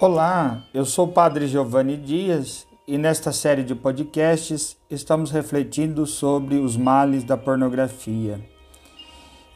Olá, 0.00 0.62
eu 0.72 0.84
sou 0.84 1.06
o 1.06 1.12
Padre 1.12 1.48
Giovanni 1.48 1.96
Dias 1.96 2.68
e 2.86 2.96
nesta 2.96 3.32
série 3.32 3.64
de 3.64 3.74
podcasts 3.74 4.76
estamos 4.88 5.32
refletindo 5.32 6.06
sobre 6.06 6.54
os 6.54 6.76
males 6.76 7.24
da 7.24 7.36
pornografia. 7.36 8.40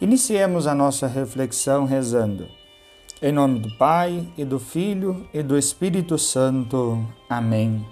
Iniciemos 0.00 0.66
a 0.66 0.74
nossa 0.74 1.06
reflexão 1.06 1.84
rezando. 1.84 2.48
Em 3.22 3.30
nome 3.30 3.60
do 3.60 3.70
Pai, 3.76 4.28
e 4.36 4.44
do 4.44 4.58
Filho, 4.58 5.28
e 5.32 5.44
do 5.44 5.56
Espírito 5.56 6.18
Santo. 6.18 7.06
Amém. 7.30 7.86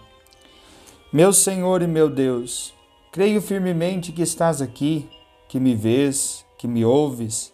Meu 1.13 1.33
Senhor 1.33 1.83
e 1.83 1.87
meu 1.87 2.11
Deus, 2.11 2.75
creio 3.13 3.41
firmemente 3.41 4.11
que 4.11 4.23
estás 4.23 4.61
aqui, 4.61 5.09
que 5.49 5.61
me 5.61 5.77
vês, 5.77 6.45
que 6.59 6.67
me 6.67 6.85
ouves. 6.85 7.53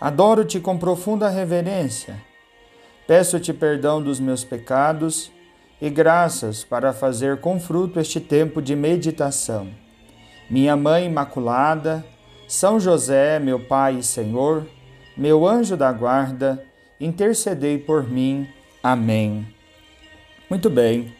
Adoro-te 0.00 0.58
com 0.60 0.78
profunda 0.78 1.28
reverência 1.28 2.29
Peço-te 3.10 3.52
perdão 3.52 4.00
dos 4.00 4.20
meus 4.20 4.44
pecados 4.44 5.32
e 5.82 5.90
graças 5.90 6.62
para 6.62 6.92
fazer 6.92 7.40
com 7.40 7.58
fruto 7.58 7.98
este 7.98 8.20
tempo 8.20 8.62
de 8.62 8.76
meditação. 8.76 9.66
Minha 10.48 10.76
Mãe 10.76 11.06
Imaculada, 11.06 12.06
São 12.46 12.78
José, 12.78 13.40
meu 13.40 13.58
Pai 13.58 13.96
e 13.96 14.02
Senhor, 14.04 14.64
meu 15.16 15.44
anjo 15.44 15.76
da 15.76 15.90
guarda, 15.90 16.64
intercedei 17.00 17.78
por 17.78 18.08
mim. 18.08 18.46
Amém. 18.80 19.44
Muito 20.48 20.70
bem. 20.70 21.12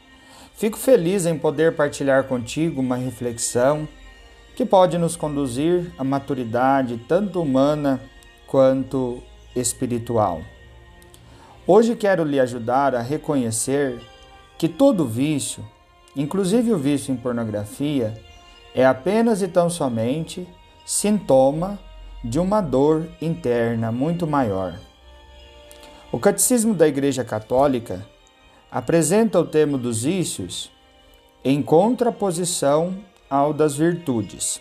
Fico 0.55 0.79
feliz 0.79 1.27
em 1.27 1.37
poder 1.37 1.75
partilhar 1.75 2.23
contigo 2.23 2.81
uma 2.81 2.95
reflexão 2.95 3.89
que 4.55 4.65
pode 4.65 4.97
nos 4.97 5.17
conduzir 5.17 5.91
à 5.99 6.05
maturidade 6.05 7.01
tanto 7.09 7.43
humana 7.43 8.01
quanto 8.47 9.21
espiritual. 9.57 10.41
Hoje 11.67 11.95
quero 11.95 12.25
lhe 12.25 12.41
ajudar 12.41 12.95
a 12.95 13.03
reconhecer 13.03 14.01
que 14.59 14.69
todo 14.69 15.07
vício, 15.07 15.65
inclusive 16.17 16.73
o 16.73 16.79
vício 16.79 17.13
em 17.13 17.17
pornografia, 17.17 18.19
é 18.75 18.85
apenas 18.85 19.43
e 19.43 19.49
tão 19.49 19.69
somente 19.69 20.49
sintoma 20.87 21.79
de 22.25 22.39
uma 22.39 22.61
dor 22.61 23.09
interna 23.21 23.93
muito 23.93 24.27
maior. 24.27 24.75
O 26.11 26.19
Catecismo 26.19 26.75
da 26.75 26.89
Igreja 26.89 27.25
Católica 27.25 28.07
apresenta 28.71 29.39
o 29.39 29.47
tema 29.47 29.77
dos 29.77 30.03
vícios 30.03 30.71
em 31.45 31.63
contraposição 31.63 32.97
ao 33.29 33.53
das 33.53 33.77
virtudes. 33.77 34.61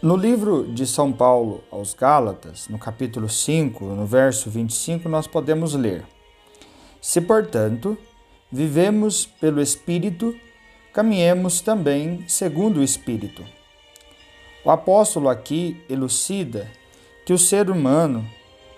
No 0.00 0.14
livro 0.14 0.62
de 0.62 0.86
São 0.86 1.12
Paulo 1.12 1.64
aos 1.72 1.92
Gálatas, 1.92 2.68
no 2.68 2.78
capítulo 2.78 3.28
5, 3.28 3.84
no 3.84 4.06
verso 4.06 4.48
25, 4.48 5.08
nós 5.08 5.26
podemos 5.26 5.74
ler: 5.74 6.06
Se, 7.00 7.20
portanto, 7.20 7.98
vivemos 8.48 9.26
pelo 9.26 9.60
Espírito, 9.60 10.36
caminhemos 10.92 11.60
também 11.60 12.24
segundo 12.28 12.78
o 12.78 12.82
Espírito. 12.84 13.44
O 14.64 14.70
apóstolo 14.70 15.28
aqui 15.28 15.82
elucida 15.90 16.70
que 17.26 17.32
o 17.32 17.38
ser 17.38 17.68
humano 17.68 18.24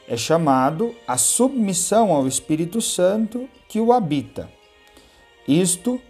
é 0.09 0.17
chamado 0.17 0.95
à 1.07 1.19
submissão 1.19 2.13
ao 2.13 2.27
Espírito 2.27 2.81
Santo 2.81 3.47
que 3.69 3.79
o 3.79 3.93
habita. 3.93 4.51
Isto 5.47 6.01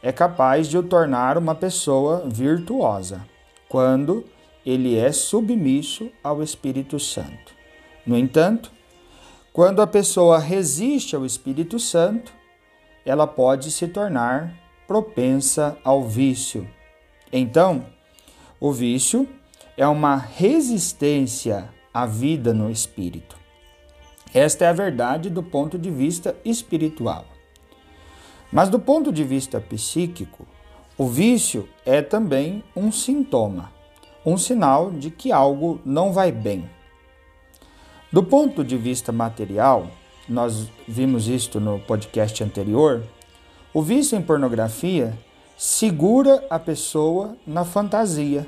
é 0.00 0.12
capaz 0.12 0.68
de 0.68 0.78
o 0.78 0.82
tornar 0.84 1.36
uma 1.36 1.56
pessoa 1.56 2.22
virtuosa, 2.24 3.26
quando 3.68 4.24
ele 4.64 4.96
é 4.96 5.10
submisso 5.12 6.10
ao 6.22 6.42
Espírito 6.42 6.98
Santo. 6.98 7.54
No 8.06 8.16
entanto, 8.16 8.70
quando 9.52 9.80
a 9.82 9.86
pessoa 9.86 10.38
resiste 10.38 11.16
ao 11.16 11.24
Espírito 11.24 11.78
Santo, 11.78 12.32
ela 13.04 13.26
pode 13.26 13.70
se 13.70 13.88
tornar 13.88 14.54
propensa 14.86 15.78
ao 15.84 16.02
vício. 16.04 16.68
Então, 17.32 17.86
o 18.60 18.72
vício 18.72 19.28
é 19.76 19.86
uma 19.86 20.16
resistência 20.16 21.72
à 21.92 22.04
vida 22.04 22.52
no 22.52 22.70
espírito. 22.70 23.36
Esta 24.34 24.66
é 24.66 24.68
a 24.68 24.72
verdade 24.72 25.30
do 25.30 25.42
ponto 25.42 25.78
de 25.78 25.90
vista 25.90 26.36
espiritual. 26.44 27.24
Mas 28.52 28.68
do 28.68 28.78
ponto 28.78 29.12
de 29.12 29.24
vista 29.24 29.60
psíquico, 29.60 30.46
o 30.98 31.06
vício 31.06 31.68
é 31.86 32.02
também 32.02 32.62
um 32.76 32.92
sintoma 32.92 33.79
um 34.24 34.36
sinal 34.36 34.90
de 34.90 35.10
que 35.10 35.32
algo 35.32 35.80
não 35.84 36.12
vai 36.12 36.30
bem. 36.30 36.68
Do 38.12 38.22
ponto 38.22 38.64
de 38.64 38.76
vista 38.76 39.12
material, 39.12 39.86
nós 40.28 40.68
vimos 40.86 41.28
isto 41.28 41.60
no 41.60 41.78
podcast 41.78 42.42
anterior, 42.42 43.02
o 43.72 43.82
vício 43.82 44.18
em 44.18 44.22
pornografia 44.22 45.16
segura 45.56 46.44
a 46.50 46.58
pessoa 46.58 47.36
na 47.46 47.64
fantasia 47.64 48.46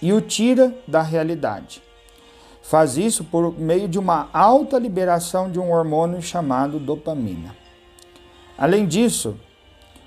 e 0.00 0.12
o 0.12 0.20
tira 0.20 0.74
da 0.86 1.02
realidade. 1.02 1.82
Faz 2.62 2.96
isso 2.96 3.24
por 3.24 3.58
meio 3.58 3.88
de 3.88 3.98
uma 3.98 4.28
alta 4.32 4.78
liberação 4.78 5.50
de 5.50 5.58
um 5.58 5.72
hormônio 5.72 6.22
chamado 6.22 6.78
dopamina. 6.78 7.56
Além 8.56 8.86
disso, 8.86 9.36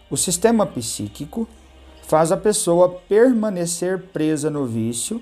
o 0.10 0.16
sistema 0.16 0.66
psíquico 0.66 1.48
faz 2.08 2.32
a 2.32 2.38
pessoa 2.38 2.90
permanecer 3.08 4.00
presa 4.14 4.50
no 4.50 4.66
vício 4.66 5.22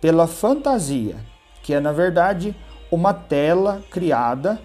pela 0.00 0.26
fantasia, 0.26 1.16
que 1.62 1.72
é 1.72 1.80
na 1.80 1.92
verdade 1.92 2.54
uma 2.90 3.14
tela 3.14 3.82
criada 3.90 4.60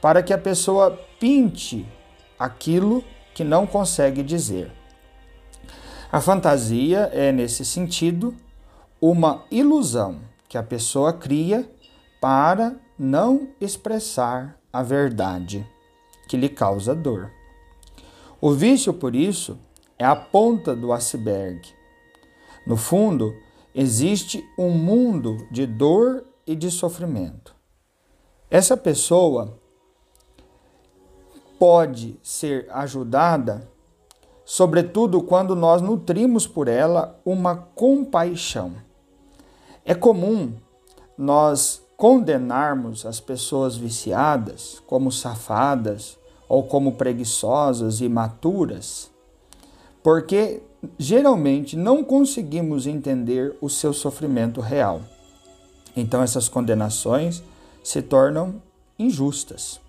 para 0.00 0.22
que 0.22 0.32
a 0.32 0.38
pessoa 0.38 0.98
pinte 1.18 1.86
aquilo 2.38 3.04
que 3.34 3.44
não 3.44 3.66
consegue 3.66 4.22
dizer. 4.22 4.70
A 6.12 6.20
fantasia 6.20 7.10
é, 7.12 7.30
nesse 7.30 7.64
sentido, 7.64 8.34
uma 9.00 9.44
ilusão 9.50 10.20
que 10.48 10.58
a 10.58 10.62
pessoa 10.62 11.12
cria 11.12 11.70
para 12.20 12.74
não 12.98 13.48
expressar 13.60 14.56
a 14.72 14.82
verdade 14.82 15.66
que 16.28 16.36
lhe 16.36 16.48
causa 16.48 16.94
dor. 16.94 17.30
O 18.40 18.52
vício, 18.52 18.92
por 18.92 19.14
isso, 19.14 19.58
é 20.00 20.04
a 20.06 20.16
ponta 20.16 20.74
do 20.74 20.94
iceberg. 20.94 21.60
No 22.66 22.74
fundo, 22.74 23.36
existe 23.74 24.42
um 24.56 24.70
mundo 24.70 25.46
de 25.50 25.66
dor 25.66 26.24
e 26.46 26.56
de 26.56 26.70
sofrimento. 26.70 27.54
Essa 28.50 28.78
pessoa 28.78 29.58
pode 31.58 32.18
ser 32.22 32.66
ajudada, 32.70 33.68
sobretudo 34.42 35.20
quando 35.20 35.54
nós 35.54 35.82
nutrimos 35.82 36.46
por 36.46 36.66
ela 36.66 37.20
uma 37.22 37.54
compaixão. 37.54 38.72
É 39.84 39.94
comum 39.94 40.54
nós 41.16 41.86
condenarmos 41.98 43.04
as 43.04 43.20
pessoas 43.20 43.76
viciadas 43.76 44.80
como 44.86 45.12
safadas 45.12 46.18
ou 46.48 46.62
como 46.62 46.92
preguiçosas 46.92 48.00
e 48.00 48.06
imaturas 48.06 49.10
porque 50.02 50.62
geralmente 50.98 51.76
não 51.76 52.02
conseguimos 52.02 52.86
entender 52.86 53.56
o 53.60 53.68
seu 53.68 53.92
sofrimento 53.92 54.60
real. 54.60 55.02
Então 55.96 56.22
essas 56.22 56.48
condenações 56.48 57.42
se 57.82 58.00
tornam 58.00 58.62
injustas. 58.98 59.80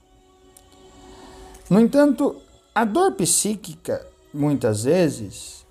No 1.69 1.79
entanto, 1.79 2.35
a 2.75 2.83
dor 2.83 3.13
psíquica, 3.13 4.05
muitas 4.33 4.83
vezes, 4.83 5.65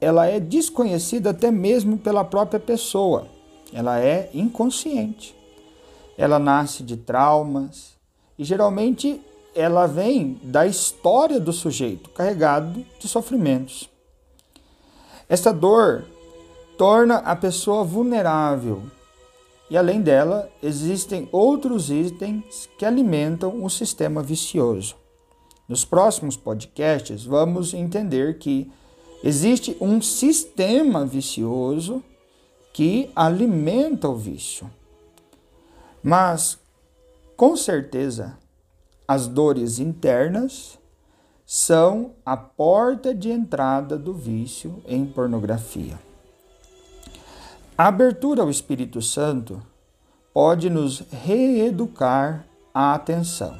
ela 0.00 0.26
é 0.26 0.38
desconhecida 0.38 1.30
até 1.30 1.50
mesmo 1.50 1.96
pela 1.96 2.24
própria 2.24 2.60
pessoa. 2.60 3.26
Ela 3.72 4.00
é 4.00 4.30
inconsciente. 4.34 5.34
Ela 6.18 6.38
nasce 6.38 6.82
de 6.82 6.96
traumas 6.96 7.94
e 8.38 8.44
geralmente 8.44 9.20
ela 9.56 9.86
vem 9.86 10.38
da 10.42 10.66
história 10.66 11.40
do 11.40 11.52
sujeito, 11.52 12.10
carregado 12.10 12.84
de 13.00 13.08
sofrimentos. 13.08 13.88
Esta 15.28 15.50
dor 15.50 16.04
torna 16.76 17.16
a 17.16 17.34
pessoa 17.34 17.82
vulnerável 17.82 18.82
e, 19.70 19.76
além 19.76 20.02
dela, 20.02 20.48
existem 20.62 21.28
outros 21.32 21.90
itens 21.90 22.68
que 22.78 22.84
alimentam 22.84 23.64
o 23.64 23.70
sistema 23.70 24.22
vicioso. 24.22 24.94
Nos 25.66 25.84
próximos 25.84 26.36
podcasts, 26.36 27.24
vamos 27.24 27.72
entender 27.74 28.38
que 28.38 28.70
existe 29.24 29.76
um 29.80 30.00
sistema 30.02 31.04
vicioso 31.04 32.04
que 32.72 33.10
alimenta 33.16 34.06
o 34.06 34.14
vício. 34.14 34.70
Mas, 36.02 36.58
com 37.36 37.56
certeza, 37.56 38.38
as 39.06 39.26
dores 39.26 39.78
internas 39.78 40.78
são 41.44 42.14
a 42.24 42.36
porta 42.36 43.14
de 43.14 43.30
entrada 43.30 43.96
do 43.96 44.12
vício 44.12 44.82
em 44.86 45.06
pornografia. 45.06 45.98
A 47.78 47.86
abertura 47.86 48.42
ao 48.42 48.50
Espírito 48.50 49.00
Santo 49.00 49.62
pode 50.34 50.68
nos 50.68 51.04
reeducar 51.10 52.46
a 52.74 52.94
atenção. 52.94 53.56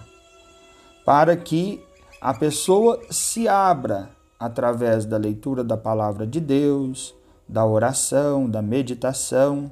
para 1.07 1.37
que 1.37 1.81
a 2.21 2.35
pessoa 2.35 3.01
se 3.13 3.47
abra 3.47 4.11
através 4.41 5.05
da 5.05 5.17
leitura 5.17 5.63
da 5.63 5.77
palavra 5.77 6.27
de 6.27 6.41
Deus, 6.41 7.15
da 7.49 7.65
oração, 7.65 8.51
da 8.51 8.61
meditação, 8.61 9.71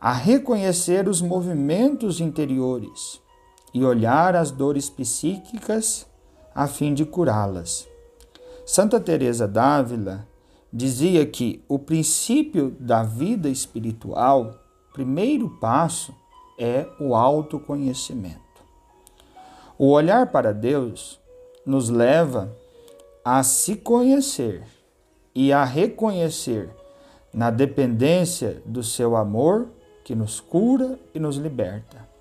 a 0.00 0.12
reconhecer 0.12 1.08
os 1.08 1.22
movimentos 1.22 2.18
interiores 2.18 3.21
e 3.74 3.84
olhar 3.84 4.36
as 4.36 4.50
dores 4.50 4.90
psíquicas 4.90 6.06
a 6.54 6.66
fim 6.66 6.92
de 6.92 7.04
curá-las. 7.04 7.88
Santa 8.64 9.00
Teresa 9.00 9.48
d'Ávila 9.48 10.26
dizia 10.72 11.26
que 11.26 11.64
o 11.68 11.78
princípio 11.78 12.76
da 12.78 13.02
vida 13.02 13.48
espiritual, 13.48 14.54
primeiro 14.92 15.48
passo 15.60 16.14
é 16.58 16.86
o 17.00 17.14
autoconhecimento. 17.14 18.40
O 19.78 19.90
olhar 19.90 20.30
para 20.30 20.52
Deus 20.52 21.20
nos 21.66 21.88
leva 21.88 22.54
a 23.24 23.42
se 23.42 23.76
conhecer 23.76 24.64
e 25.34 25.52
a 25.52 25.64
reconhecer 25.64 26.70
na 27.32 27.50
dependência 27.50 28.62
do 28.66 28.82
seu 28.82 29.16
amor 29.16 29.68
que 30.04 30.14
nos 30.14 30.40
cura 30.40 30.98
e 31.14 31.18
nos 31.18 31.36
liberta. 31.36 32.11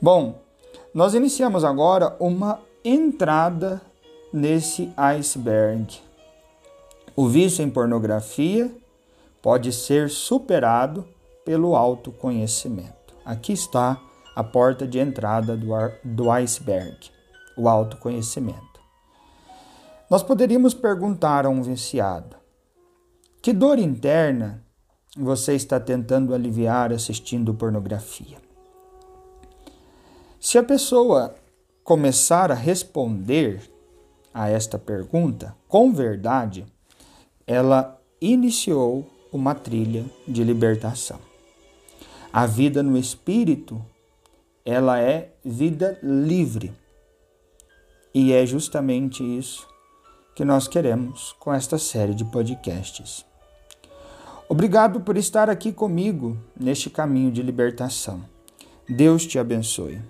Bom, 0.00 0.42
nós 0.92 1.14
iniciamos 1.14 1.64
agora 1.64 2.14
uma 2.20 2.60
entrada 2.84 3.80
nesse 4.30 4.92
iceberg. 4.94 6.00
O 7.16 7.26
vício 7.26 7.64
em 7.64 7.70
pornografia 7.70 8.70
pode 9.40 9.72
ser 9.72 10.10
superado 10.10 11.06
pelo 11.46 11.74
autoconhecimento. 11.74 13.14
Aqui 13.24 13.54
está 13.54 13.98
a 14.34 14.44
porta 14.44 14.86
de 14.86 14.98
entrada 14.98 15.56
do, 15.56 15.68
do 16.04 16.30
iceberg, 16.30 17.10
o 17.56 17.66
autoconhecimento. 17.66 18.80
Nós 20.10 20.22
poderíamos 20.22 20.74
perguntar 20.74 21.46
a 21.46 21.48
um 21.48 21.62
viciado: 21.62 22.36
que 23.40 23.52
dor 23.52 23.78
interna 23.78 24.62
você 25.16 25.54
está 25.54 25.80
tentando 25.80 26.34
aliviar 26.34 26.92
assistindo 26.92 27.54
pornografia? 27.54 28.45
Se 30.48 30.58
a 30.58 30.62
pessoa 30.62 31.34
começar 31.82 32.52
a 32.52 32.54
responder 32.54 33.68
a 34.32 34.48
esta 34.48 34.78
pergunta 34.78 35.56
com 35.66 35.92
verdade, 35.92 36.64
ela 37.44 38.00
iniciou 38.20 39.10
uma 39.32 39.56
trilha 39.56 40.04
de 40.24 40.44
libertação. 40.44 41.18
A 42.32 42.46
vida 42.46 42.80
no 42.80 42.96
espírito, 42.96 43.84
ela 44.64 45.00
é 45.00 45.32
vida 45.44 45.98
livre. 46.00 46.72
E 48.14 48.32
é 48.32 48.46
justamente 48.46 49.24
isso 49.24 49.66
que 50.32 50.44
nós 50.44 50.68
queremos 50.68 51.34
com 51.40 51.52
esta 51.52 51.76
série 51.76 52.14
de 52.14 52.24
podcasts. 52.24 53.26
Obrigado 54.48 55.00
por 55.00 55.16
estar 55.16 55.50
aqui 55.50 55.72
comigo 55.72 56.38
neste 56.56 56.88
caminho 56.88 57.32
de 57.32 57.42
libertação. 57.42 58.24
Deus 58.88 59.26
te 59.26 59.40
abençoe. 59.40 60.00